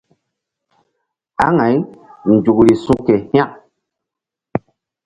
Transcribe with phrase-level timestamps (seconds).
[1.45, 1.75] Aŋay
[2.33, 3.51] nzukri su̧ ke hȩk.